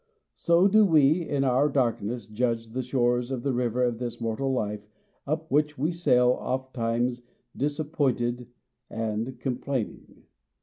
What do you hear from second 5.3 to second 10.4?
which we sail, ofttimes disappointed and complaining.